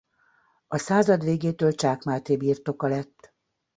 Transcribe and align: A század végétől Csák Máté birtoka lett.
A 0.67 0.77
század 0.77 1.23
végétől 1.23 1.71
Csák 1.73 2.03
Máté 2.03 2.37
birtoka 2.37 2.87
lett. 2.87 3.33